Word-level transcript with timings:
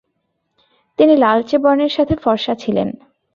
তিনি 0.99 1.13
লালচে 1.15 1.57
বর্ণের 1.57 1.91
সাথে 1.97 2.15
ফর্সা 2.15 2.53
ছিলেন। 2.55 2.89